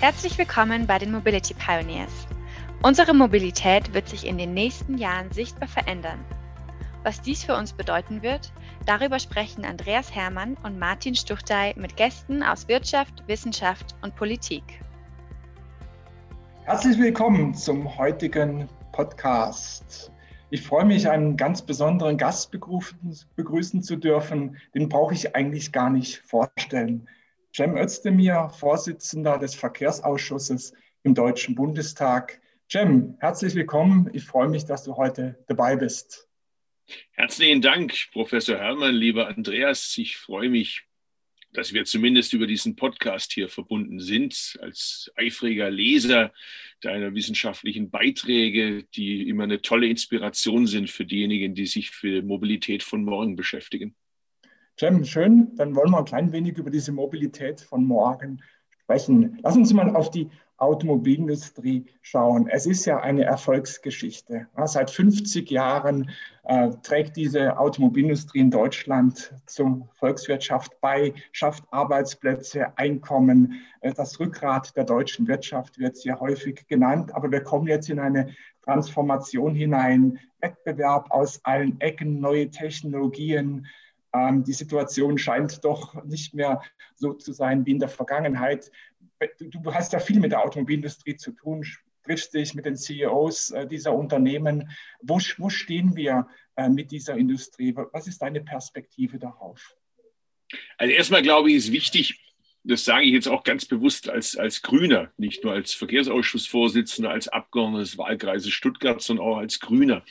[0.00, 2.28] Herzlich willkommen bei den Mobility Pioneers.
[2.84, 6.24] Unsere Mobilität wird sich in den nächsten Jahren sichtbar verändern.
[7.02, 8.52] Was dies für uns bedeuten wird,
[8.86, 14.62] darüber sprechen Andreas Hermann und Martin Stuchtey mit Gästen aus Wirtschaft, Wissenschaft und Politik.
[16.62, 20.12] Herzlich willkommen zum heutigen Podcast.
[20.50, 24.58] Ich freue mich, einen ganz besonderen Gast begrüßen zu dürfen.
[24.76, 27.08] Den brauche ich eigentlich gar nicht vorstellen.
[27.54, 32.40] Cem Özdemir, Vorsitzender des Verkehrsausschusses im Deutschen Bundestag.
[32.70, 34.10] Cem, herzlich willkommen.
[34.12, 36.28] Ich freue mich, dass du heute dabei bist.
[37.12, 39.96] Herzlichen Dank, Professor Herrmann, lieber Andreas.
[39.98, 40.84] Ich freue mich,
[41.52, 46.32] dass wir zumindest über diesen Podcast hier verbunden sind, als eifriger Leser
[46.80, 52.82] deiner wissenschaftlichen Beiträge, die immer eine tolle Inspiration sind für diejenigen, die sich für Mobilität
[52.82, 53.96] von morgen beschäftigen.
[54.78, 55.56] Cem, schön.
[55.56, 58.40] Dann wollen wir ein klein wenig über diese Mobilität von morgen
[58.82, 59.36] sprechen.
[59.42, 62.48] Lass uns mal auf die Automobilindustrie schauen.
[62.48, 64.46] Es ist ja eine Erfolgsgeschichte.
[64.66, 66.10] seit 50 Jahren
[66.44, 73.60] äh, trägt diese Automobilindustrie in Deutschland zur Volkswirtschaft bei, schafft Arbeitsplätze, Einkommen.
[73.80, 77.12] Äh, das Rückgrat der deutschen Wirtschaft wird sehr häufig genannt.
[77.16, 80.20] Aber wir kommen jetzt in eine Transformation hinein.
[80.40, 83.66] Wettbewerb aus allen Ecken, neue Technologien,
[84.12, 86.62] ähm, die Situation scheint doch nicht mehr
[86.94, 88.70] so zu sein wie in der Vergangenheit.
[89.40, 91.64] Du hast ja viel mit der Automobilindustrie zu tun,
[92.04, 94.70] triffst dich mit den CEOs äh, dieser Unternehmen.
[95.02, 97.74] Wo, wo stehen wir äh, mit dieser Industrie?
[97.92, 99.76] Was ist deine Perspektive darauf?
[100.78, 102.20] Also erstmal glaube ich, ist wichtig,
[102.64, 107.28] das sage ich jetzt auch ganz bewusst als, als Grüner, nicht nur als Verkehrsausschussvorsitzender, als
[107.28, 110.02] Abgeordneter des Wahlkreises Stuttgart, sondern auch als Grüner,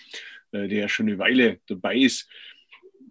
[0.52, 2.30] äh, der ja schon eine Weile dabei ist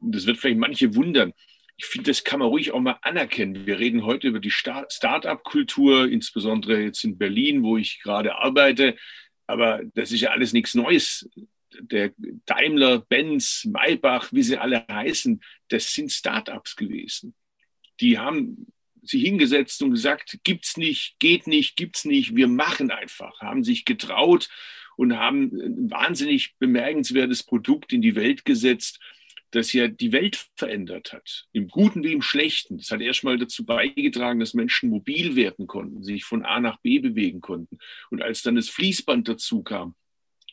[0.00, 1.33] das wird vielleicht manche wundern.
[1.77, 3.66] Ich finde, das kann man ruhig auch mal anerkennen.
[3.66, 8.97] Wir reden heute über die Start-up-Kultur, insbesondere jetzt in Berlin, wo ich gerade arbeite.
[9.47, 11.28] Aber das ist ja alles nichts Neues.
[11.78, 12.12] Der
[12.47, 17.34] Daimler, Benz, Maybach, wie sie alle heißen, das sind Start-ups gewesen.
[18.00, 18.69] Die haben
[19.03, 23.84] sich hingesetzt und gesagt, gibt's nicht, geht nicht, gibt's nicht, wir machen einfach, haben sich
[23.84, 24.48] getraut
[24.97, 28.98] und haben ein wahnsinnig bemerkenswertes Produkt in die Welt gesetzt
[29.51, 32.79] das ja die Welt verändert hat, im Guten wie im Schlechten.
[32.79, 36.99] Das hat erstmal dazu beigetragen, dass Menschen mobil werden konnten, sich von A nach B
[36.99, 37.79] bewegen konnten.
[38.11, 39.95] Und als dann das Fließband dazu kam,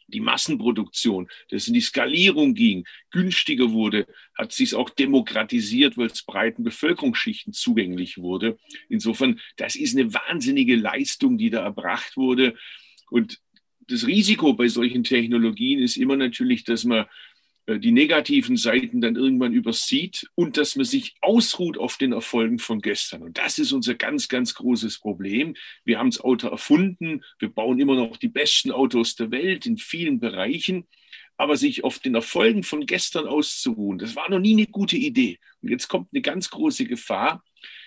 [0.08, 4.06] die Massenproduktion, das in die Skalierung ging, günstiger wurde,
[4.38, 8.58] hat sich es auch demokratisiert, weil es breiten Bevölkerungsschichten zugänglich wurde.
[8.90, 12.56] Insofern, das ist eine wahnsinnige Leistung, die da erbracht wurde.
[13.10, 13.40] Und
[13.88, 17.06] das Risiko bei solchen Technologien ist immer natürlich, dass man
[17.68, 22.82] die negativen Seiten dann irgendwann übersieht und dass man sich ausruht auf den Erfolgen von
[22.82, 23.24] gestern.
[23.24, 25.56] Und das ist unser ganz, ganz großes Problem.
[25.86, 29.78] Wir haben das Auto erfunden, wir bauen immer noch die besten Autos der Welt in
[29.78, 30.88] vielen Bereichen,
[31.38, 35.40] aber sich auf den Erfolgen von gestern auszuruhen, das war noch nie eine gute Idee.
[35.62, 37.44] Und jetzt kommt eine ganz große Gefahr.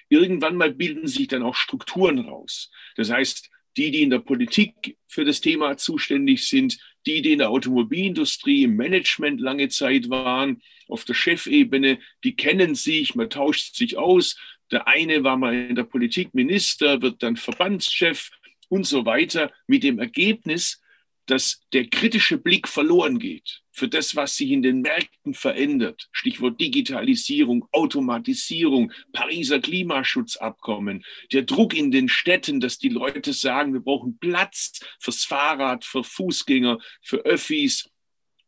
[0.08, 2.70] Irgendwann mal bilden sich dann auch Strukturen raus.
[2.96, 7.38] Das heißt, die, die in der Politik für das Thema zuständig sind, die, die in
[7.38, 13.74] der Automobilindustrie im Management lange Zeit waren, auf der Chefebene, die kennen sich, man tauscht
[13.74, 14.36] sich aus.
[14.70, 18.30] Der eine war mal in der Politik Minister, wird dann Verbandschef
[18.68, 20.82] und so weiter, mit dem Ergebnis,
[21.26, 26.08] dass der kritische Blick verloren geht für das, was sich in den Märkten verändert.
[26.12, 33.80] Stichwort Digitalisierung, Automatisierung, Pariser Klimaschutzabkommen, der Druck in den Städten, dass die Leute sagen, wir
[33.80, 37.90] brauchen Platz fürs Fahrrad, für Fußgänger, für Öffis,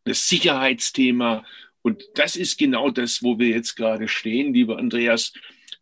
[0.05, 1.45] das Sicherheitsthema.
[1.83, 5.33] Und das ist genau das, wo wir jetzt gerade stehen, lieber Andreas,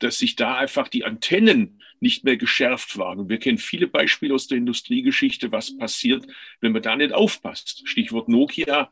[0.00, 3.20] dass sich da einfach die Antennen nicht mehr geschärft waren.
[3.20, 6.26] Und wir kennen viele Beispiele aus der Industriegeschichte, was passiert,
[6.60, 7.82] wenn man da nicht aufpasst.
[7.88, 8.90] Stichwort Nokia.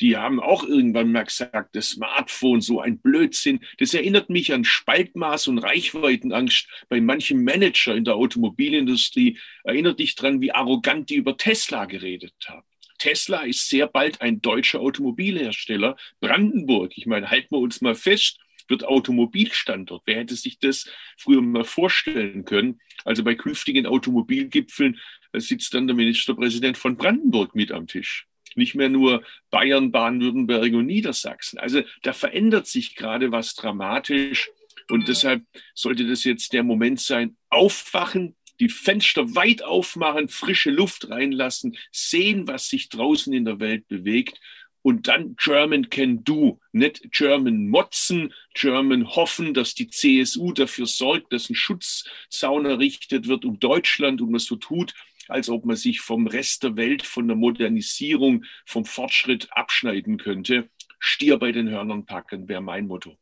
[0.00, 3.60] Die haben auch irgendwann mal gesagt, das Smartphone, so ein Blödsinn.
[3.78, 9.38] Das erinnert mich an Spaltmaß und Reichweitenangst bei manchen Manager in der Automobilindustrie.
[9.64, 12.66] Erinnert dich dran, wie arrogant die über Tesla geredet haben.
[12.98, 15.96] Tesla ist sehr bald ein deutscher Automobilhersteller.
[16.20, 20.02] Brandenburg, ich meine, halten wir uns mal fest, wird Automobilstandort.
[20.06, 22.80] Wer hätte sich das früher mal vorstellen können?
[23.04, 24.98] Also bei künftigen Automobilgipfeln
[25.34, 28.26] sitzt dann der Ministerpräsident von Brandenburg mit am Tisch.
[28.54, 31.58] Nicht mehr nur Bayern, Baden-Württemberg und Niedersachsen.
[31.58, 34.50] Also da verändert sich gerade was dramatisch.
[34.88, 41.10] Und deshalb sollte das jetzt der Moment sein, aufwachen, die Fenster weit aufmachen, frische Luft
[41.10, 44.40] reinlassen, sehen, was sich draußen in der Welt bewegt
[44.86, 51.32] und dann German can do, nicht German motzen, German hoffen, dass die CSU dafür sorgt,
[51.32, 54.94] dass ein Schutzzaun errichtet wird um Deutschland und man so tut,
[55.26, 60.70] als ob man sich vom Rest der Welt, von der Modernisierung, vom Fortschritt abschneiden könnte.
[61.00, 63.16] Stier bei den Hörnern packen, wäre mein Motto.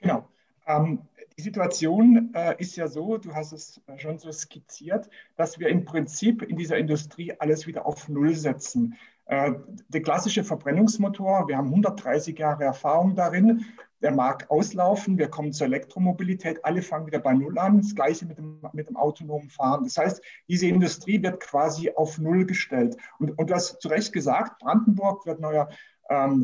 [0.00, 0.28] Genau.
[0.66, 1.00] Ähm,
[1.38, 5.08] die Situation äh, ist ja so, du hast es schon so skizziert,
[5.38, 8.98] dass wir im Prinzip in dieser Industrie alles wieder auf Null setzen.
[9.30, 9.52] Äh,
[9.88, 13.64] der klassische Verbrennungsmotor, wir haben 130 Jahre Erfahrung darin,
[14.02, 18.26] der mag auslaufen, wir kommen zur Elektromobilität, alle fangen wieder bei Null an, das gleiche
[18.26, 19.84] mit dem, mit dem autonomen Fahren.
[19.84, 22.96] Das heißt, diese Industrie wird quasi auf Null gestellt.
[23.20, 25.68] Und, und du hast zu Recht gesagt, Brandenburg wird neuer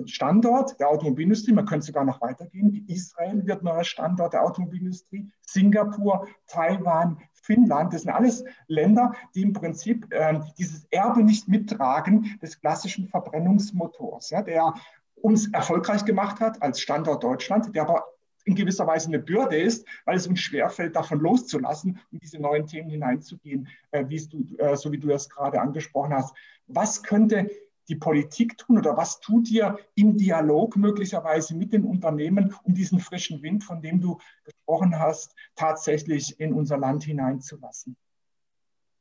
[0.06, 2.84] Standort der Automobilindustrie, man könnte sogar noch weitergehen.
[2.86, 9.52] Israel wird neuer Standort der Automobilindustrie, Singapur, Taiwan, Finnland, das sind alles Länder, die im
[9.52, 14.74] Prinzip äh, dieses Erbe nicht mittragen des klassischen Verbrennungsmotors, der
[15.14, 18.04] uns erfolgreich gemacht hat als Standort Deutschland, der aber
[18.44, 22.66] in gewisser Weise eine Bürde ist, weil es uns schwerfällt, davon loszulassen und diese neuen
[22.66, 26.34] Themen hineinzugehen, äh, wie du, äh, so wie du das gerade angesprochen hast.
[26.68, 27.50] Was könnte
[27.88, 33.00] die Politik tun oder was tut ihr im Dialog möglicherweise mit den Unternehmen, um diesen
[33.00, 37.96] frischen Wind, von dem du gesprochen hast, tatsächlich in unser Land hineinzulassen?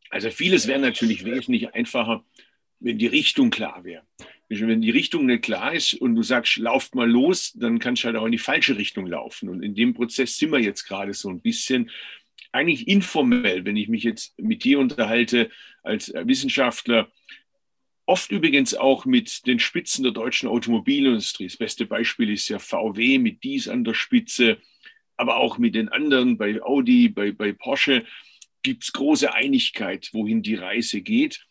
[0.10, 2.24] Also vieles wäre natürlich wesentlich einfacher,
[2.80, 4.04] wenn die Richtung klar wäre.
[4.48, 8.08] Wenn die Richtung nicht klar ist und du sagst, lauft mal los, dann kannst du
[8.08, 9.50] halt auch in die falsche Richtung laufen.
[9.50, 11.90] Und in dem Prozess sind wir jetzt gerade so ein bisschen
[12.52, 15.50] eigentlich informell, wenn ich mich jetzt mit dir unterhalte
[15.84, 17.12] als Wissenschaftler,
[18.08, 21.46] Oft übrigens auch mit den Spitzen der deutschen Automobilindustrie.
[21.46, 24.60] Das beste Beispiel ist ja VW mit dies an der Spitze,
[25.18, 28.06] aber auch mit den anderen bei Audi, bei, bei Porsche
[28.62, 31.46] gibt es große Einigkeit, wohin die Reise geht.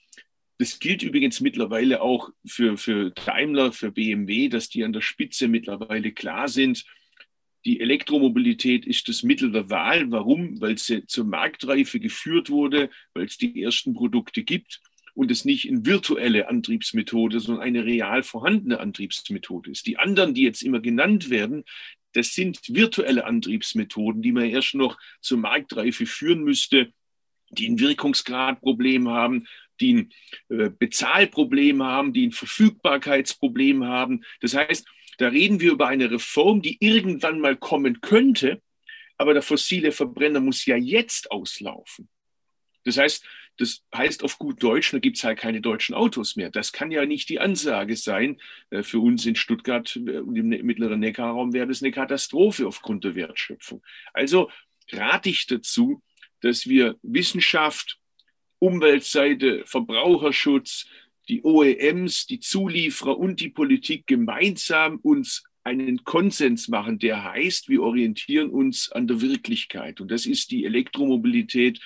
[0.58, 5.48] Das gilt übrigens mittlerweile auch für, für Daimler, für BMW, dass die an der Spitze
[5.48, 6.84] mittlerweile klar sind.
[7.64, 10.08] Die Elektromobilität ist das Mittel der Wahl.
[10.12, 10.60] Warum?
[10.60, 14.80] Weil sie zur Marktreife geführt wurde, weil es die ersten Produkte gibt
[15.14, 19.86] und es nicht eine virtuelle Antriebsmethode, sondern eine real vorhandene Antriebsmethode ist.
[19.86, 21.64] Die anderen, die jetzt immer genannt werden,
[22.12, 26.92] das sind virtuelle Antriebsmethoden, die man erst noch zur Marktreife führen müsste,
[27.50, 29.46] die ein Wirkungsgradproblem haben,
[29.80, 30.12] die ein
[30.48, 34.24] äh, Bezahlproblem haben, die ein Verfügbarkeitsproblem haben.
[34.40, 34.86] Das heißt,
[35.18, 38.62] da reden wir über eine Reform, die irgendwann mal kommen könnte,
[39.16, 42.08] aber der fossile Verbrenner muss ja jetzt auslaufen.
[42.84, 43.24] Das heißt,
[43.56, 46.50] das heißt auf gut Deutsch, da gibt es halt keine deutschen Autos mehr.
[46.50, 48.40] Das kann ja nicht die Ansage sein.
[48.70, 53.04] Äh, für uns in Stuttgart äh, und im mittleren Neckarraum wäre das eine Katastrophe aufgrund
[53.04, 53.82] der Wertschöpfung.
[54.12, 54.50] Also
[54.92, 56.02] rate ich dazu,
[56.40, 57.98] dass wir Wissenschaft,
[58.58, 60.86] Umweltseite, Verbraucherschutz,
[61.28, 67.82] die OEMs, die Zulieferer und die Politik gemeinsam uns einen Konsens machen, der heißt, wir
[67.82, 70.00] orientieren uns an der Wirklichkeit.
[70.00, 71.80] Und das ist die Elektromobilität,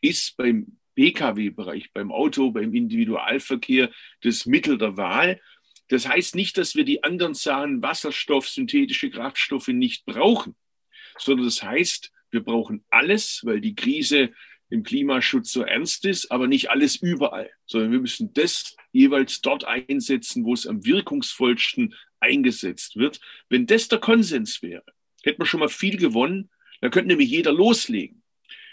[0.00, 3.90] ist beim Pkw-Bereich, beim Auto, beim Individualverkehr
[4.22, 5.40] das Mittel der Wahl.
[5.88, 10.56] Das heißt nicht, dass wir die anderen Sachen, Wasserstoff, synthetische Kraftstoffe nicht brauchen,
[11.18, 14.32] sondern das heißt, wir brauchen alles, weil die Krise
[14.70, 19.64] im Klimaschutz so ernst ist, aber nicht alles überall, sondern wir müssen das jeweils dort
[19.64, 23.20] einsetzen, wo es am wirkungsvollsten eingesetzt wird.
[23.48, 24.84] Wenn das der Konsens wäre,
[25.22, 26.50] hätten wir schon mal viel gewonnen,
[26.80, 28.22] dann könnte nämlich jeder loslegen.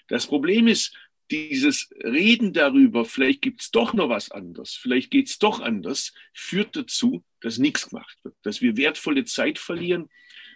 [0.08, 0.96] Das Problem ist,
[1.32, 6.14] dieses Reden darüber, vielleicht gibt es doch noch was anderes, vielleicht geht es doch anders,
[6.34, 10.10] führt dazu, dass nichts gemacht wird, dass wir wertvolle Zeit verlieren.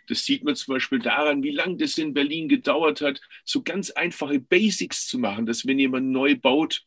[0.08, 3.90] Das sieht man zum Beispiel daran, wie lange das in Berlin gedauert hat, so ganz
[3.90, 6.84] einfache Basics zu machen, dass wenn jemand neu baut,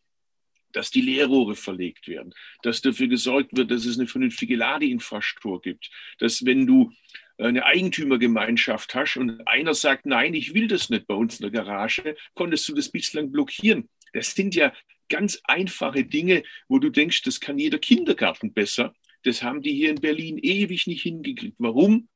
[0.72, 5.90] dass die Leerrohre verlegt werden, dass dafür gesorgt wird, dass es eine vernünftige Ladeinfrastruktur gibt,
[6.18, 6.92] dass wenn du
[7.38, 11.64] eine Eigentümergemeinschaft hast und einer sagt, nein, ich will das nicht bei uns in der
[11.64, 13.88] Garage, konntest du das bislang blockieren.
[14.12, 14.73] Das sind ja
[15.09, 18.95] ganz einfache Dinge, wo du denkst, das kann jeder Kindergarten besser.
[19.25, 21.57] Das haben die hier in Berlin ewig nicht hingekriegt.
[21.59, 22.09] Warum?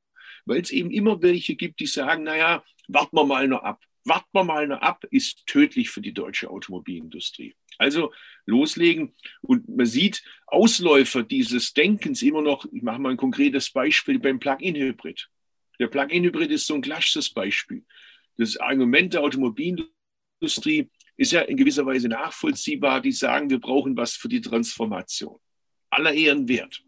[0.45, 3.83] Weil es eben immer welche gibt, die sagen, naja, warten wir mal noch ab.
[4.05, 7.55] Warten wir mal noch ab, ist tödlich für die deutsche Automobilindustrie.
[7.79, 8.13] Also
[8.47, 14.19] loslegen und man sieht Ausläufer dieses Denkens immer noch, ich mache mal ein konkretes Beispiel
[14.19, 15.29] beim Plug-in-Hybrid.
[15.79, 17.85] Der Plug-in-Hybrid ist so ein klassisches Beispiel.
[18.37, 23.01] Das Argument der Automobilindustrie ist ja in gewisser Weise nachvollziehbar.
[23.01, 25.39] Die sagen, wir brauchen was für die Transformation.
[25.91, 26.83] Aller Ehren wert.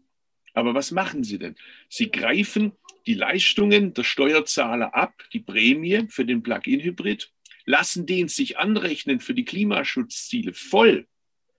[0.53, 1.55] Aber was machen sie denn?
[1.89, 2.73] Sie greifen
[3.05, 7.31] die Leistungen der Steuerzahler ab, die Prämie für den Plug-in-Hybrid,
[7.65, 11.07] lassen den sich anrechnen für die Klimaschutzziele voll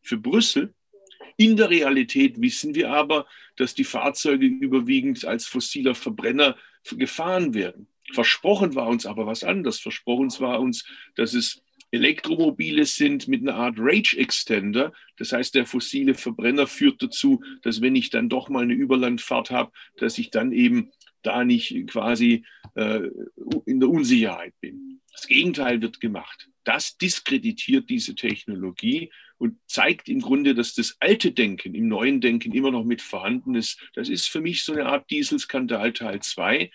[0.02, 0.72] für Brüssel,
[1.38, 6.56] In der Realität wissen wir aber, dass die Fahrzeuge überwiegend als fossiler Verbrenner
[6.92, 7.88] gefahren werden.
[8.12, 9.80] Versprochen war uns aber was anderes.
[9.80, 14.92] Versprochen war uns, dass es Elektromobile sind mit einer Art Range Extender.
[15.18, 19.50] Das heißt, der fossile Verbrenner führt dazu, dass wenn ich dann doch mal eine Überlandfahrt
[19.50, 20.90] habe, dass ich dann eben
[21.22, 22.44] da nicht quasi
[22.75, 23.00] äh,
[23.66, 25.00] in der Unsicherheit bin.
[25.16, 26.50] Das Gegenteil wird gemacht.
[26.64, 32.52] Das diskreditiert diese Technologie und zeigt im Grunde, dass das alte Denken im neuen Denken
[32.52, 33.80] immer noch mit vorhanden ist.
[33.94, 36.70] Das ist für mich so eine Art Dieselskandal Teil 2.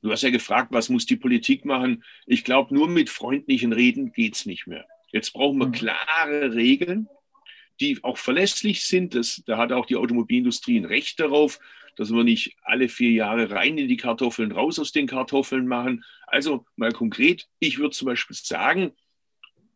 [0.00, 2.04] Du hast ja gefragt, was muss die Politik machen?
[2.26, 4.86] Ich glaube, nur mit freundlichen Reden geht es nicht mehr.
[5.12, 5.72] Jetzt brauchen wir mhm.
[5.72, 7.06] klare Regeln,
[7.80, 9.14] die auch verlässlich sind.
[9.14, 11.60] Das, da hat auch die Automobilindustrie ein Recht darauf,
[11.96, 16.04] dass wir nicht alle vier Jahre rein in die Kartoffeln, raus aus den Kartoffeln machen.
[16.26, 18.92] Also mal konkret, ich würde zum Beispiel sagen,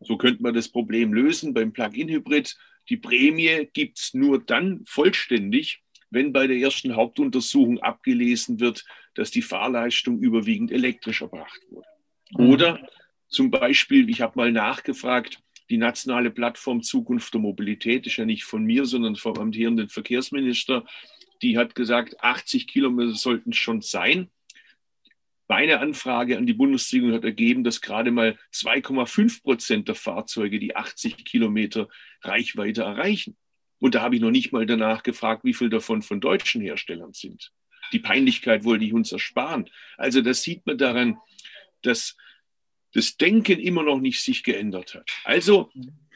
[0.00, 2.56] so könnte man das Problem lösen beim Plug-in-Hybrid.
[2.88, 9.30] Die Prämie gibt es nur dann vollständig, wenn bei der ersten Hauptuntersuchung abgelesen wird, dass
[9.30, 11.88] die Fahrleistung überwiegend elektrisch erbracht wurde.
[12.32, 12.50] Mhm.
[12.50, 12.88] Oder
[13.28, 18.44] zum Beispiel, ich habe mal nachgefragt, die nationale Plattform Zukunft der Mobilität ist ja nicht
[18.44, 20.84] von mir, sondern vom amtierenden Verkehrsminister.
[21.42, 24.30] Die hat gesagt, 80 Kilometer sollten schon sein.
[25.48, 30.74] Meine Anfrage an die Bundesregierung hat ergeben, dass gerade mal 2,5 Prozent der Fahrzeuge die
[30.74, 31.88] 80 Kilometer
[32.22, 33.36] Reichweite erreichen.
[33.78, 37.12] Und da habe ich noch nicht mal danach gefragt, wie viel davon von deutschen Herstellern
[37.12, 37.52] sind.
[37.92, 39.70] Die Peinlichkeit wollte ich uns ersparen.
[39.96, 41.18] Also das sieht man daran,
[41.82, 42.16] dass
[42.92, 45.10] das Denken immer noch nicht sich geändert hat.
[45.24, 45.70] Also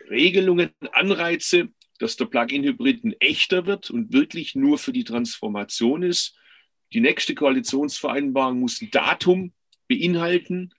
[0.08, 1.68] Regelungen, Anreize,
[2.00, 6.34] dass der Plug-in-Hybrid ein echter wird und wirklich nur für die Transformation ist.
[6.92, 9.52] Die nächste Koalitionsvereinbarung muss ein Datum
[9.86, 10.72] beinhalten,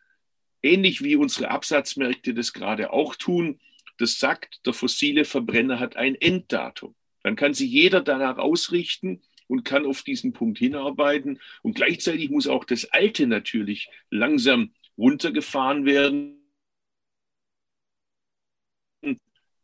[0.64, 3.60] ähnlich wie unsere Absatzmärkte das gerade auch tun.
[3.98, 6.96] Das sagt, der fossile Verbrenner hat ein Enddatum.
[7.24, 11.40] Dann kann sich jeder danach ausrichten und kann auf diesen Punkt hinarbeiten.
[11.62, 16.41] Und gleichzeitig muss auch das Alte natürlich langsam runtergefahren werden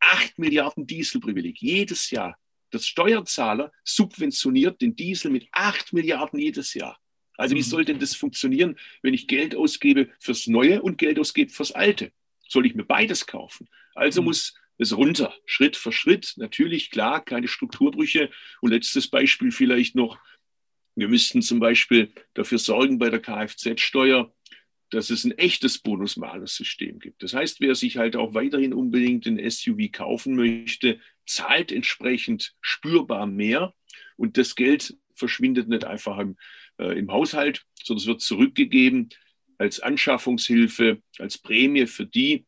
[0.08, 2.38] 8 Milliarden Dieselprivileg jedes Jahr.
[2.72, 7.00] Das Steuerzahler subventioniert den Diesel mit 8 Milliarden jedes Jahr.
[7.38, 7.66] Also wie mhm.
[7.66, 12.12] soll denn das funktionieren, wenn ich Geld ausgebe fürs Neue und Geld ausgebe fürs Alte?
[12.48, 13.70] Soll ich mir beides kaufen?
[13.96, 14.28] Also mhm.
[14.28, 16.34] muss es runter, Schritt für Schritt.
[16.38, 18.30] Natürlich, klar, keine Strukturbrüche.
[18.62, 20.20] Und letztes Beispiel vielleicht noch.
[20.96, 24.34] Wir müssten zum Beispiel dafür sorgen bei der Kfz-Steuer,
[24.90, 27.22] dass es ein echtes Bonus-Malus-System gibt.
[27.22, 33.28] Das heißt, wer sich halt auch weiterhin unbedingt ein SUV kaufen möchte, zahlt entsprechend spürbar
[33.28, 33.74] mehr
[34.16, 36.38] und das Geld verschwindet nicht einfach im,
[36.80, 39.10] äh, im Haushalt, sondern es wird zurückgegeben
[39.58, 42.46] als Anschaffungshilfe, als Prämie für die,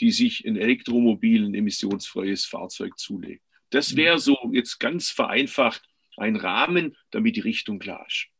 [0.00, 3.42] die sich ein Elektromobil, ein emissionsfreies Fahrzeug zulegen.
[3.70, 5.82] Das wäre so jetzt ganz vereinfacht
[6.16, 8.31] ein Rahmen, damit die Richtung klar ist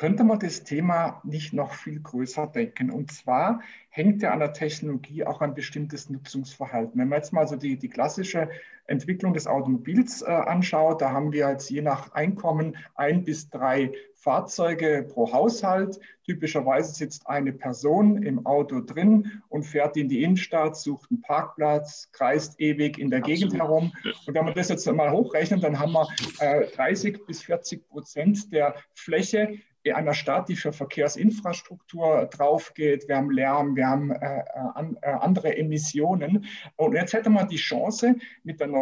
[0.00, 2.90] könnte man das Thema nicht noch viel größer denken.
[2.90, 6.98] Und zwar hängt ja an der Technologie auch ein bestimmtes Nutzungsverhalten.
[6.98, 8.48] Wenn man jetzt mal so die, die klassische
[8.90, 13.92] Entwicklung des Automobils äh, anschaut, da haben wir jetzt je nach Einkommen ein bis drei
[14.14, 15.98] Fahrzeuge pro Haushalt.
[16.26, 22.10] Typischerweise sitzt eine Person im Auto drin und fährt in die Innenstadt, sucht einen Parkplatz,
[22.12, 23.40] kreist ewig in der Absolut.
[23.40, 23.92] Gegend herum.
[24.26, 26.06] Und wenn man das jetzt mal hochrechnet, dann haben wir
[26.40, 33.08] äh, 30 bis 40 Prozent der Fläche, in einer Stadt, die für Verkehrsinfrastruktur draufgeht.
[33.08, 34.42] Wir haben Lärm, wir haben äh,
[34.74, 36.46] an, äh, andere Emissionen.
[36.76, 38.79] Und jetzt hätte man die Chance, mit der neuen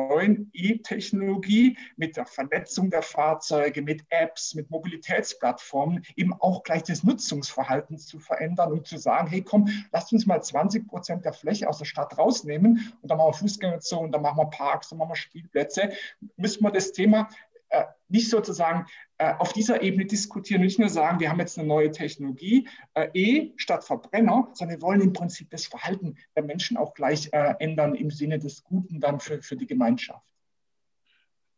[0.53, 7.99] E-Technologie, mit der Vernetzung der Fahrzeuge, mit Apps, mit Mobilitätsplattformen eben auch gleich das Nutzungsverhalten
[7.99, 11.79] zu verändern und zu sagen, hey komm, lasst uns mal 20 Prozent der Fläche aus
[11.79, 15.17] der Stadt rausnehmen und dann machen wir Fußgängerzonen, dann machen wir Parks, dann machen wir
[15.17, 15.91] Spielplätze.
[16.37, 17.29] Müssen wir das Thema
[17.71, 18.87] äh, nicht sozusagen
[19.19, 23.09] äh, auf dieser Ebene diskutieren, nicht nur sagen, wir haben jetzt eine neue Technologie, äh,
[23.15, 27.55] E statt Verbrenner, sondern wir wollen im Prinzip das Verhalten der Menschen auch gleich äh,
[27.59, 30.25] ändern im Sinne des Guten dann für, für die Gemeinschaft.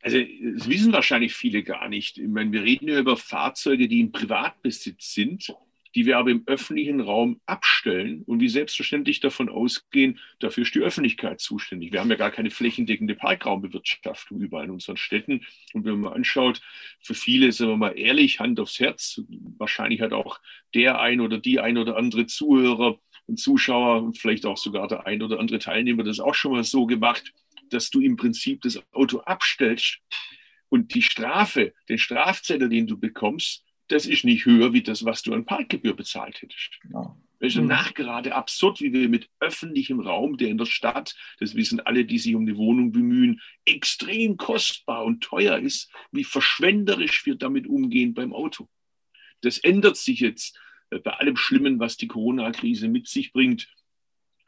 [0.02, 2.16] Also das wissen wahrscheinlich viele gar nicht.
[2.16, 5.54] Ich meine, wir reden ja über Fahrzeuge, die im Privatbesitz sind
[5.94, 10.80] die wir aber im öffentlichen Raum abstellen und wie selbstverständlich davon ausgehen, dafür ist die
[10.80, 11.92] Öffentlichkeit zuständig.
[11.92, 15.44] Wir haben ja gar keine flächendeckende Parkraumbewirtschaftung überall in unseren Städten.
[15.72, 16.60] Und wenn man mal anschaut,
[17.00, 19.20] für viele, sagen wir mal ehrlich, Hand aufs Herz,
[19.58, 20.40] wahrscheinlich hat auch
[20.74, 25.06] der ein oder die ein oder andere Zuhörer und Zuschauer und vielleicht auch sogar der
[25.06, 27.32] ein oder andere Teilnehmer das auch schon mal so gemacht,
[27.70, 30.00] dass du im Prinzip das Auto abstellst
[30.68, 35.22] und die Strafe, den Strafzettel, den du bekommst, das ist nicht höher wie das, was
[35.22, 36.78] du an Parkgebühr bezahlt hättest.
[36.82, 37.16] Genau.
[37.40, 37.68] Das ist mhm.
[37.68, 42.18] nachgerade absurd, wie wir mit öffentlichem Raum, der in der Stadt, das wissen alle, die
[42.18, 48.14] sich um die Wohnung bemühen, extrem kostbar und teuer ist, wie verschwenderisch wir damit umgehen
[48.14, 48.68] beim Auto.
[49.40, 50.58] Das ändert sich jetzt
[50.90, 53.74] äh, bei allem Schlimmen, was die Corona-Krise mit sich bringt,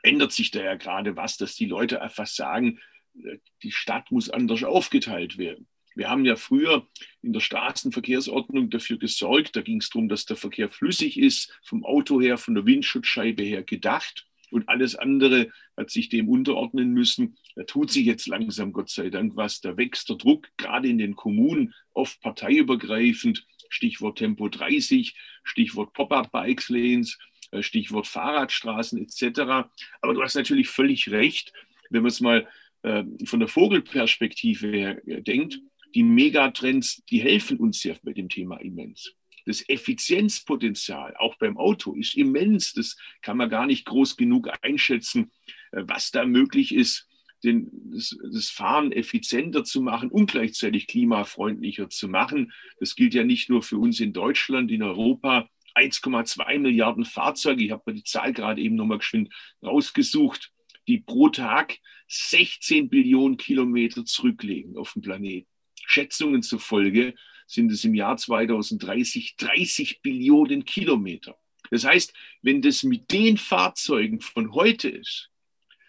[0.02, 2.78] ändert sich da ja gerade was, dass die Leute einfach sagen,
[3.14, 5.66] äh, die Stadt muss anders aufgeteilt werden.
[5.94, 6.86] Wir haben ja früher
[7.22, 11.84] in der Straßenverkehrsordnung dafür gesorgt, da ging es darum, dass der Verkehr flüssig ist, vom
[11.84, 17.36] Auto her, von der Windschutzscheibe her gedacht und alles andere hat sich dem unterordnen müssen.
[17.56, 19.60] Da tut sich jetzt langsam, Gott sei Dank, was.
[19.60, 23.46] Da wächst der Druck, gerade in den Kommunen, oft parteiübergreifend.
[23.70, 27.18] Stichwort Tempo 30, Stichwort Pop-up-Bikes-Lanes,
[27.52, 29.70] äh, Stichwort Fahrradstraßen etc.
[30.02, 31.54] Aber du hast natürlich völlig recht,
[31.88, 32.46] wenn man es mal
[32.82, 35.60] äh, von der Vogelperspektive her äh, denkt
[35.94, 39.14] die Megatrends, die helfen uns ja bei dem Thema immens.
[39.44, 42.72] Das Effizienzpotenzial, auch beim Auto, ist immens.
[42.72, 45.32] Das kann man gar nicht groß genug einschätzen,
[45.72, 47.08] äh, was da möglich ist,
[47.42, 52.52] den, das, das Fahren effizienter zu machen und gleichzeitig klimafreundlicher zu machen.
[52.78, 55.48] Das gilt ja nicht nur für uns in Deutschland, in Europa.
[55.74, 59.32] 1,2 Milliarden Fahrzeuge, ich habe mir die Zahl gerade eben nochmal geschwind
[59.62, 60.52] rausgesucht,
[60.86, 65.51] die pro Tag 16 Billionen Kilometer zurücklegen auf dem Planeten.
[65.86, 67.14] Schätzungen zufolge
[67.46, 71.36] sind es im Jahr 2030 30 Billionen Kilometer.
[71.70, 72.12] Das heißt,
[72.42, 75.30] wenn das mit den Fahrzeugen von heute ist,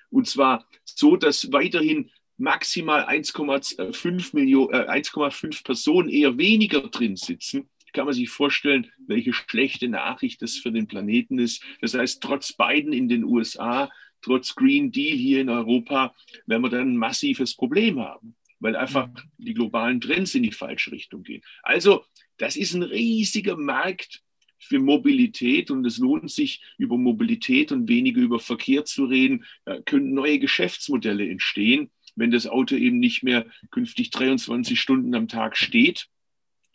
[0.10, 7.70] und zwar so, dass weiterhin maximal 1,5 Millionen, äh, 1,5 Personen eher weniger drin sitzen,
[7.94, 11.64] kann man sich vorstellen, welche schlechte Nachricht das für den Planeten ist.
[11.80, 16.16] Das heißt, trotz Biden in den USA, trotz Green Deal hier in Europa,
[16.48, 20.94] werden wir dann ein massives Problem haben weil einfach die globalen Trends in die falsche
[20.94, 21.44] Richtung gehen.
[21.64, 22.06] Also,
[22.38, 24.24] das ist ein riesiger Markt
[24.58, 29.44] für Mobilität und es lohnt sich, über Mobilität und weniger über Verkehr zu reden.
[29.66, 35.28] Da können neue Geschäftsmodelle entstehen, wenn das Auto eben nicht mehr künftig 23 Stunden am
[35.28, 36.08] Tag steht,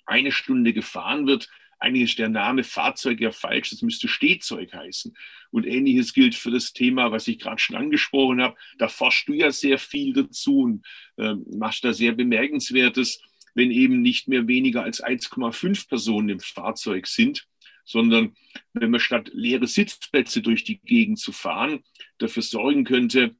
[0.04, 5.16] eine Stunde gefahren wird, eigentlich ist der Name Fahrzeug ja falsch, das müsste Stehzeug heißen.
[5.50, 8.56] Und ähnliches gilt für das Thema, was ich gerade schon angesprochen habe.
[8.78, 13.20] Da forschst du ja sehr viel dazu und äh, machst da sehr Bemerkenswertes,
[13.54, 17.46] wenn eben nicht mehr weniger als 1,5 Personen im Fahrzeug sind,
[17.84, 18.36] sondern
[18.74, 21.82] wenn man statt leere Sitzplätze durch die Gegend zu fahren,
[22.18, 23.36] dafür sorgen könnte,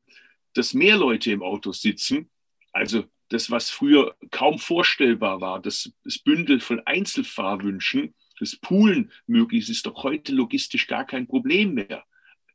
[0.55, 2.31] dass mehr Leute im Auto sitzen,
[2.73, 9.65] also das, was früher kaum vorstellbar war, das, das Bündel von Einzelfahrwünschen, das Poolen möglich
[9.65, 12.05] ist, ist doch heute logistisch gar kein Problem mehr.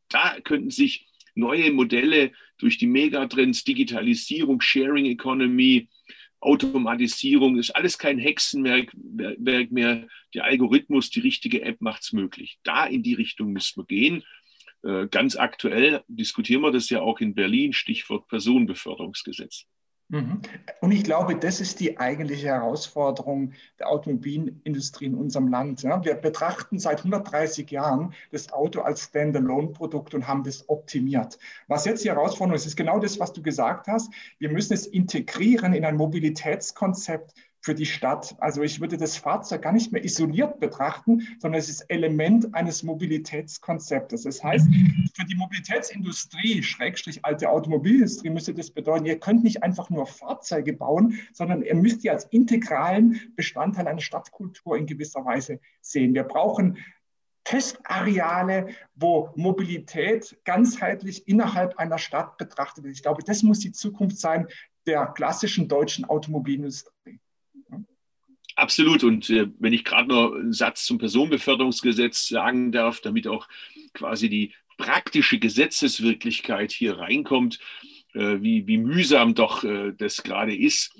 [0.09, 5.89] Da könnten sich neue Modelle durch die Megatrends, Digitalisierung, Sharing Economy,
[6.39, 8.91] Automatisierung, ist alles kein Hexenwerk
[9.71, 10.07] mehr.
[10.33, 12.59] Der Algorithmus, die richtige App macht es möglich.
[12.63, 14.23] Da in die Richtung müssen wir gehen.
[14.83, 19.65] Äh, ganz aktuell diskutieren wir das ja auch in Berlin, Stichwort Personenbeförderungsgesetz.
[20.09, 20.41] Mhm.
[20.81, 25.83] Und ich glaube, das ist die eigentliche Herausforderung der Automobilindustrie in unserem Land.
[25.83, 31.39] Wir betrachten seit 130 Jahren das Auto als Standalone-Produkt und haben das optimiert.
[31.67, 34.13] Was jetzt die Herausforderung ist, ist genau das, was du gesagt hast.
[34.39, 38.35] Wir müssen es integrieren in ein Mobilitätskonzept für die Stadt.
[38.39, 42.83] Also ich würde das Fahrzeug gar nicht mehr isoliert betrachten, sondern es ist Element eines
[42.83, 44.23] Mobilitätskonzeptes.
[44.23, 44.67] Das heißt,
[45.15, 50.73] für die Mobilitätsindustrie, Schrägstrich alte Automobilindustrie, müsste das bedeuten, ihr könnt nicht einfach nur Fahrzeuge
[50.73, 56.13] bauen, sondern ihr müsst die als integralen Bestandteil einer Stadtkultur in gewisser Weise sehen.
[56.13, 56.77] Wir brauchen
[57.45, 62.95] Testareale, wo Mobilität ganzheitlich innerhalb einer Stadt betrachtet wird.
[62.95, 64.47] Ich glaube, das muss die Zukunft sein
[64.85, 67.21] der klassischen deutschen Automobilindustrie.
[68.55, 69.03] Absolut.
[69.03, 73.47] Und äh, wenn ich gerade noch einen Satz zum Personenbeförderungsgesetz sagen darf, damit auch
[73.93, 77.59] quasi die praktische Gesetzeswirklichkeit hier reinkommt,
[78.13, 80.95] äh, wie, wie mühsam doch äh, das gerade ist.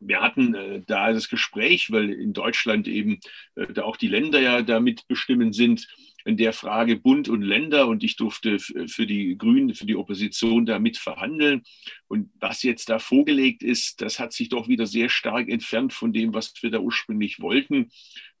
[0.00, 3.18] Wir hatten äh, da das Gespräch, weil in Deutschland eben
[3.56, 5.88] äh, da auch die Länder ja damit bestimmen sind,
[6.28, 10.66] in der Frage Bund und Länder und ich durfte für die Grünen, für die Opposition
[10.66, 11.62] da mit verhandeln.
[12.06, 16.12] Und was jetzt da vorgelegt ist, das hat sich doch wieder sehr stark entfernt von
[16.12, 17.88] dem, was wir da ursprünglich wollten.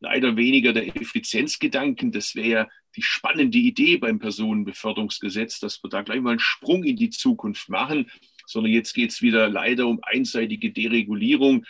[0.00, 2.12] Leider weniger der Effizienzgedanken.
[2.12, 6.84] Das wäre ja die spannende Idee beim Personenbeförderungsgesetz, dass wir da gleich mal einen Sprung
[6.84, 8.10] in die Zukunft machen,
[8.44, 11.64] sondern jetzt geht es wieder leider um einseitige Deregulierung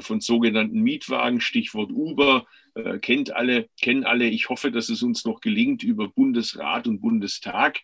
[0.00, 4.28] von sogenannten Mietwagen, Stichwort Uber, äh, kennt alle, kennen alle.
[4.28, 7.80] Ich hoffe, dass es uns noch gelingt, über Bundesrat und Bundestag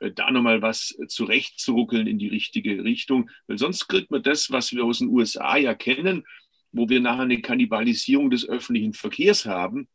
[0.00, 3.30] äh, da nochmal was zurechtzuruckeln in die richtige Richtung.
[3.46, 6.24] Weil sonst kriegt man das, was wir aus den USA ja kennen,
[6.72, 9.88] wo wir nachher eine Kannibalisierung des öffentlichen Verkehrs haben.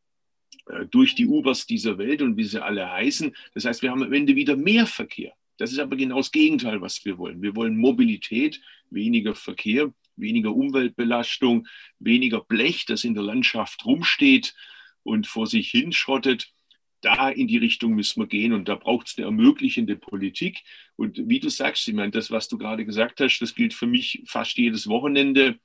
[0.68, 3.36] äh, durch die Ubers dieser Welt und wie sie alle heißen.
[3.54, 5.34] Das heißt, wir haben am Ende wieder mehr Verkehr.
[5.58, 7.42] Das ist aber genau das Gegenteil, was wir wollen.
[7.42, 11.68] Wir wollen Mobilität, weniger Verkehr, weniger Umweltbelastung,
[12.00, 14.56] weniger Blech, das in der Landschaft rumsteht
[15.04, 16.52] und vor sich hinschrottet.
[17.02, 20.64] Da in die Richtung müssen wir gehen und da braucht es eine ermöglichende Politik.
[20.96, 23.86] Und wie du sagst, ich meine, das, was du gerade gesagt hast, das gilt für
[23.86, 25.60] mich fast jedes Wochenende.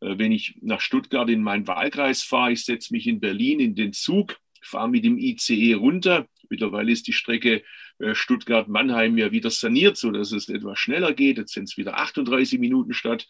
[0.00, 3.74] Äh, wenn ich nach Stuttgart in meinen Wahlkreis fahre, ich setze mich in Berlin in
[3.74, 6.28] den Zug, fahre mit dem ICE runter.
[6.50, 7.62] Mittlerweile ist die Strecke
[8.12, 11.38] Stuttgart-Mannheim ja wieder saniert, sodass es etwas schneller geht.
[11.38, 13.26] Jetzt sind es wieder 38 Minuten statt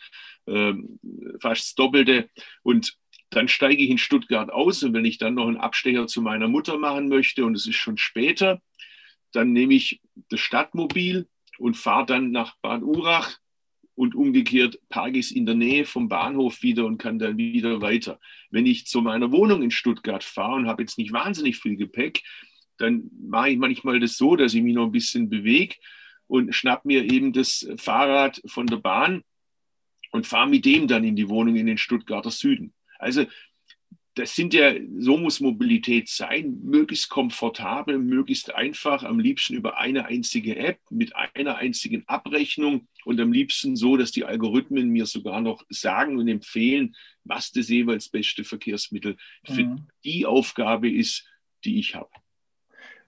[0.47, 0.99] ähm,
[1.41, 2.29] fast das Doppelte.
[2.63, 2.97] Und
[3.31, 6.49] dann steige ich in Stuttgart aus und wenn ich dann noch einen Abstecher zu meiner
[6.49, 8.61] Mutter machen möchte und es ist schon später,
[9.33, 11.27] dann nehme ich das Stadtmobil
[11.59, 13.39] und fahre dann nach Bad Urach
[13.95, 17.81] und umgekehrt parke ich es in der Nähe vom Bahnhof wieder und kann dann wieder
[17.81, 18.21] weiter.
[18.51, 22.23] Wenn ich zu meiner Wohnung in Stuttgart fahre und habe jetzt nicht wahnsinnig viel Gepäck,
[22.79, 25.77] dann mache ich manchmal das so, dass ich mich noch ein bisschen bewege
[26.27, 29.23] und schnapp mir eben das Fahrrad von der Bahn
[30.11, 32.73] und fahre mit dem dann in die Wohnung in den Stuttgarter Süden.
[32.99, 33.27] Also
[34.15, 40.05] das sind ja, so muss Mobilität sein, möglichst komfortabel, möglichst einfach, am liebsten über eine
[40.05, 45.41] einzige App mit einer einzigen Abrechnung und am liebsten so, dass die Algorithmen mir sogar
[45.41, 49.89] noch sagen und empfehlen, was das jeweils beste Verkehrsmittel für mhm.
[50.05, 51.27] die Aufgabe ist,
[51.65, 52.11] die ich habe.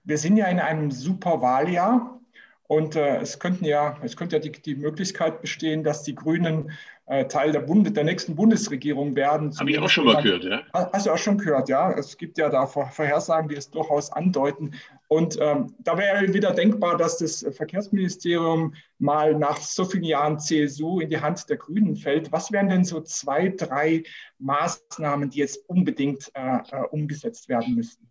[0.05, 2.19] Wir sind ja in einem super Wahljahr
[2.67, 6.71] und äh, es könnten ja, es könnte ja die, die Möglichkeit bestehen, dass die Grünen
[7.07, 9.55] äh, Teil der, Bund der nächsten Bundesregierung werden.
[9.59, 10.63] Habe ich auch schon mal gehört, ja.
[10.73, 11.91] Hast du auch schon gehört, ja.
[11.91, 14.73] Es gibt ja da Vorhersagen, die es durchaus andeuten.
[15.07, 20.99] Und ähm, da wäre wieder denkbar, dass das Verkehrsministerium mal nach so vielen Jahren CSU
[20.99, 22.31] in die Hand der Grünen fällt.
[22.31, 24.01] Was wären denn so zwei, drei
[24.39, 28.09] Maßnahmen, die jetzt unbedingt äh, äh umgesetzt werden müssten?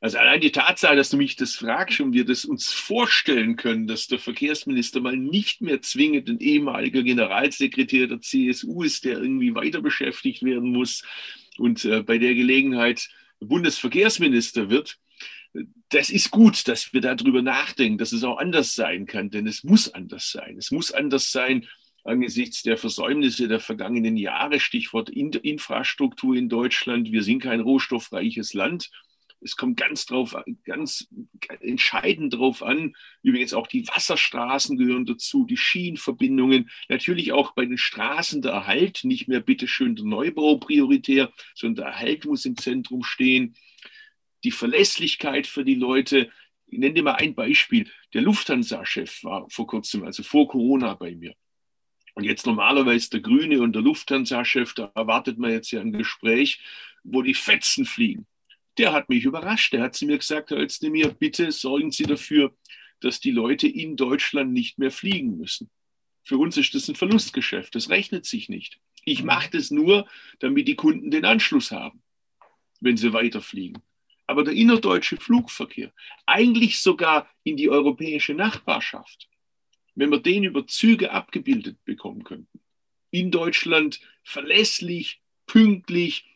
[0.00, 3.86] Also allein die Tatsache, dass du mich das fragst und wir das uns vorstellen können,
[3.86, 9.54] dass der Verkehrsminister mal nicht mehr zwingend ein ehemaliger Generalsekretär der CSU ist, der irgendwie
[9.54, 11.02] weiter beschäftigt werden muss
[11.58, 13.08] und äh, bei der Gelegenheit
[13.40, 14.98] Bundesverkehrsminister wird.
[15.88, 19.64] Das ist gut, dass wir darüber nachdenken, dass es auch anders sein kann, denn es
[19.64, 20.56] muss anders sein.
[20.58, 21.66] Es muss anders sein
[22.04, 27.12] angesichts der Versäumnisse der vergangenen Jahre, Stichwort Infrastruktur in Deutschland.
[27.12, 28.90] Wir sind kein rohstoffreiches Land
[29.40, 31.08] es kommt ganz drauf, ganz
[31.60, 32.94] entscheidend darauf an.
[33.22, 36.70] Übrigens auch die Wasserstraßen gehören dazu, die Schienenverbindungen.
[36.88, 41.92] Natürlich auch bei den Straßen der Erhalt, nicht mehr bitteschön der Neubau prioritär, sondern der
[41.94, 43.54] Erhalt muss im Zentrum stehen.
[44.44, 46.30] Die Verlässlichkeit für die Leute.
[46.66, 47.88] Ich nenne dir mal ein Beispiel.
[48.14, 51.34] Der Lufthansa-Chef war vor kurzem, also vor Corona bei mir.
[52.14, 56.60] Und jetzt normalerweise der Grüne und der Lufthansa-Chef, da erwartet man jetzt ja ein Gespräch,
[57.04, 58.26] wo die Fetzen fliegen
[58.78, 59.72] der hat mich überrascht.
[59.72, 62.54] Der hat zu mir gesagt, Herr Özdemir, bitte sorgen Sie dafür,
[63.00, 65.70] dass die Leute in Deutschland nicht mehr fliegen müssen.
[66.24, 67.74] Für uns ist das ein Verlustgeschäft.
[67.74, 68.80] Das rechnet sich nicht.
[69.04, 70.06] Ich mache das nur,
[70.40, 72.02] damit die Kunden den Anschluss haben,
[72.80, 73.82] wenn sie weiterfliegen.
[74.26, 75.92] Aber der innerdeutsche Flugverkehr,
[76.26, 79.28] eigentlich sogar in die europäische Nachbarschaft,
[79.94, 82.60] wenn wir den über Züge abgebildet bekommen könnten,
[83.10, 86.26] in Deutschland verlässlich, pünktlich,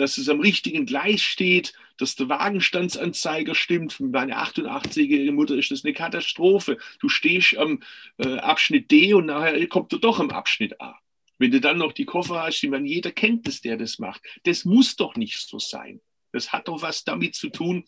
[0.00, 3.92] dass es am richtigen Gleis steht, dass der Wagenstandsanzeiger stimmt.
[3.92, 6.78] Für meine 88-jährige Mutter ist das eine Katastrophe.
[7.00, 7.82] Du stehst am
[8.16, 10.98] äh, Abschnitt D und nachher kommt er doch am Abschnitt A.
[11.38, 14.22] Wenn du dann noch die Koffer hast, ich meine, jeder kennt es, der das macht.
[14.44, 16.00] Das muss doch nicht so sein.
[16.32, 17.84] Das hat doch was damit zu tun,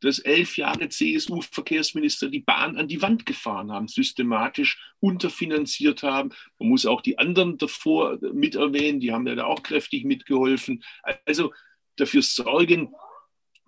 [0.00, 6.30] dass elf Jahre CSU-Verkehrsminister die Bahn an die Wand gefahren haben, systematisch unterfinanziert haben.
[6.58, 10.82] Man muss auch die anderen davor mit erwähnen, die haben ja da auch kräftig mitgeholfen.
[11.24, 11.52] Also
[11.96, 12.92] dafür sorgen,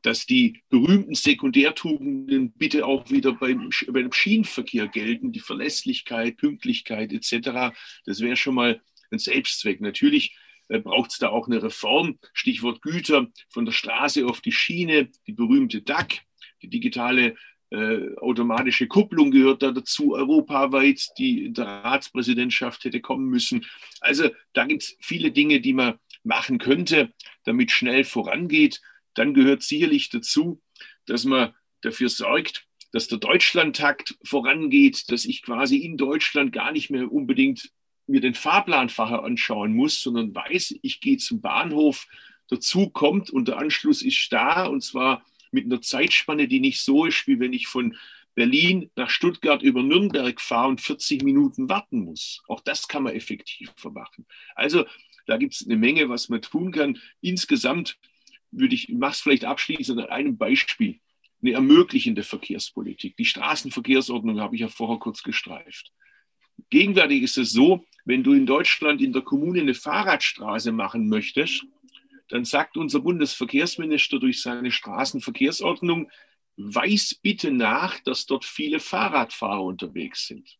[0.02, 7.74] dass die berühmten Sekundärtugenden bitte auch wieder beim, beim Schienenverkehr gelten, die Verlässlichkeit, Pünktlichkeit etc.
[8.04, 9.80] Das wäre schon mal ein Selbstzweck.
[9.80, 10.36] Natürlich
[10.68, 12.18] braucht es da auch eine Reform.
[12.32, 16.20] Stichwort Güter von der Straße auf die Schiene, die berühmte DAC,
[16.62, 17.36] die digitale
[17.70, 23.66] äh, automatische Kupplung gehört da dazu, europaweit, die in der Ratspräsidentschaft hätte kommen müssen.
[24.00, 27.12] Also da gibt es viele Dinge, die man machen könnte,
[27.44, 28.80] damit schnell vorangeht.
[29.14, 30.62] Dann gehört sicherlich dazu,
[31.06, 36.90] dass man dafür sorgt, dass der Deutschlandtakt vorangeht, dass ich quasi in Deutschland gar nicht
[36.90, 37.70] mehr unbedingt
[38.08, 42.06] mir den Fahrplanfacher anschauen muss, sondern weiß, ich gehe zum Bahnhof,
[42.48, 47.04] dazu kommt und der Anschluss ist da und zwar mit einer Zeitspanne, die nicht so
[47.04, 47.96] ist, wie wenn ich von
[48.34, 52.42] Berlin nach Stuttgart über Nürnberg fahre und 40 Minuten warten muss.
[52.46, 54.26] Auch das kann man effektiv vermachen.
[54.54, 54.86] Also
[55.26, 56.98] da gibt es eine Menge, was man tun kann.
[57.20, 57.98] Insgesamt
[58.50, 61.00] würde ich, mach's vielleicht abschließend an einem Beispiel.
[61.42, 63.16] Eine ermöglichende Verkehrspolitik.
[63.16, 65.92] Die Straßenverkehrsordnung habe ich ja vorher kurz gestreift.
[66.70, 71.66] Gegenwärtig ist es so, wenn du in Deutschland in der Kommune eine Fahrradstraße machen möchtest,
[72.28, 76.10] dann sagt unser Bundesverkehrsminister durch seine Straßenverkehrsordnung,
[76.56, 80.56] weiß bitte nach, dass dort viele Fahrradfahrer unterwegs sind.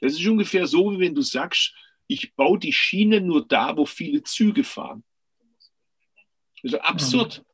[0.00, 1.72] Das ist ungefähr so, wie wenn du sagst,
[2.08, 5.04] ich baue die Schiene nur da, wo viele Züge fahren.
[6.64, 7.44] Also absurd.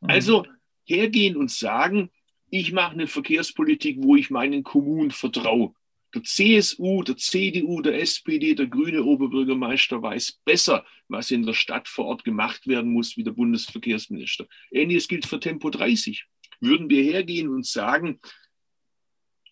[0.00, 0.10] Mhm.
[0.10, 0.44] Also
[0.86, 2.10] hergehen und sagen,
[2.50, 5.72] ich mache eine Verkehrspolitik, wo ich meinen Kommunen vertraue.
[6.14, 11.88] Der CSU, der CDU, der SPD, der grüne Oberbürgermeister weiß besser, was in der Stadt
[11.88, 14.46] vor Ort gemacht werden muss, wie der Bundesverkehrsminister.
[14.70, 16.26] Ähnliches gilt für Tempo 30.
[16.60, 18.20] Würden wir hergehen und sagen,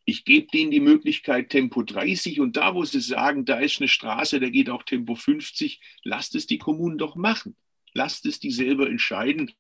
[0.05, 3.87] ich gebe denen die Möglichkeit Tempo 30 und da, wo sie sagen, da ist eine
[3.87, 7.57] Straße, da geht auch Tempo 50, lasst es die Kommunen doch machen.
[7.93, 9.53] Lasst es die selber entscheiden.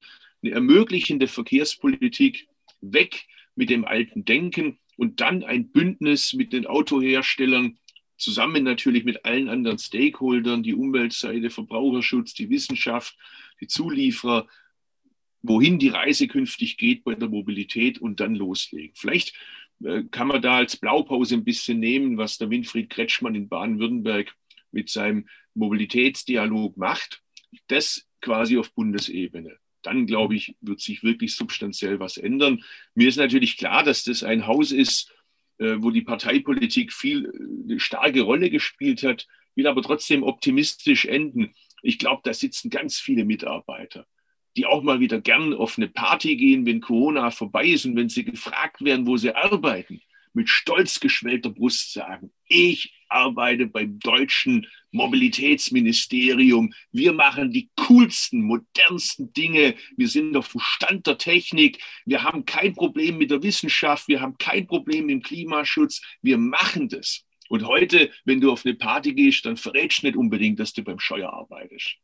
[0.42, 2.48] Eine ermöglichende Verkehrspolitik
[2.80, 7.78] weg mit dem alten Denken und dann ein Bündnis mit den Autoherstellern,
[8.18, 13.16] zusammen natürlich mit allen anderen Stakeholdern, die Umweltseite, Verbraucherschutz, die Wissenschaft,
[13.62, 14.46] die Zulieferer,
[15.40, 18.94] wohin die Reise künftig geht bei der Mobilität und dann loslegen.
[18.94, 19.34] Vielleicht
[19.82, 24.36] äh, kann man da als Blaupause ein bisschen nehmen, was der Winfried Kretschmann in Baden-Württemberg
[24.70, 27.22] mit seinem Mobilitätsdialog macht.
[27.68, 32.62] Das quasi auf Bundesebene dann glaube ich, wird sich wirklich substanziell was ändern.
[32.94, 35.12] Mir ist natürlich klar, dass das ein Haus ist,
[35.58, 37.30] äh, wo die Parteipolitik viel
[37.64, 41.54] eine äh, starke Rolle gespielt hat, will aber trotzdem optimistisch enden.
[41.82, 44.06] Ich glaube, da sitzen ganz viele Mitarbeiter,
[44.56, 48.08] die auch mal wieder gern auf eine Party gehen, wenn Corona vorbei ist und wenn
[48.08, 50.00] sie gefragt werden, wo sie arbeiten,
[50.32, 56.72] mit stolz geschwellter Brust sagen, ich arbeite beim deutschen Mobilitätsministerium.
[56.92, 59.74] Wir machen die coolsten, modernsten Dinge.
[59.96, 61.82] Wir sind auf dem Stand der Technik.
[62.04, 64.08] Wir haben kein Problem mit der Wissenschaft.
[64.08, 66.00] Wir haben kein Problem im Klimaschutz.
[66.22, 67.24] Wir machen das.
[67.48, 70.82] Und heute, wenn du auf eine Party gehst, dann verrätst du nicht unbedingt, dass du
[70.84, 71.96] beim Scheuer arbeitest.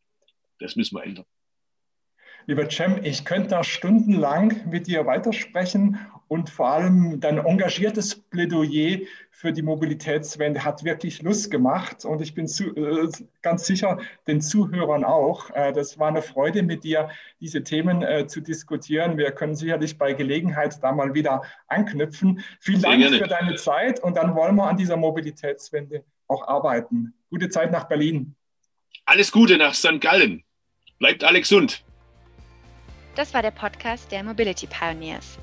[0.58, 1.24] Das müssen wir ändern.
[2.48, 9.00] Lieber Cem, ich könnte da stundenlang mit dir weitersprechen und vor allem dein engagiertes Plädoyer
[9.32, 13.08] für die Mobilitätswende hat wirklich Lust gemacht und ich bin zu, äh,
[13.42, 15.50] ganz sicher den Zuhörern auch.
[15.50, 19.18] Äh, das war eine Freude mit dir, diese Themen äh, zu diskutieren.
[19.18, 22.44] Wir können sicherlich bei Gelegenheit da mal wieder anknüpfen.
[22.60, 27.12] Vielen Dank für deine Zeit und dann wollen wir an dieser Mobilitätswende auch arbeiten.
[27.28, 28.36] Gute Zeit nach Berlin.
[29.04, 30.00] Alles Gute nach St.
[30.00, 30.44] Gallen.
[30.98, 31.84] Bleibt alle gesund.
[33.16, 35.38] Das war der Podcast der Mobility Pioneers.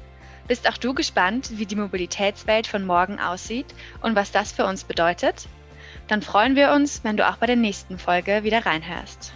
[0.48, 3.66] Bist auch du gespannt, wie die Mobilitätswelt von morgen aussieht
[4.04, 5.48] und was das für uns bedeutet?
[6.08, 9.34] Dann freuen wir uns, wenn du auch bei der nächsten Folge wieder reinhörst.